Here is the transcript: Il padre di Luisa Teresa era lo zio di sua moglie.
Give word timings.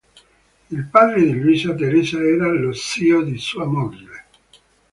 Il 0.71 0.83
padre 0.87 1.21
di 1.23 1.31
Luisa 1.39 1.75
Teresa 1.75 2.17
era 2.17 2.47
lo 2.51 2.73
zio 2.73 3.21
di 3.21 3.37
sua 3.37 3.65
moglie. 3.65 4.25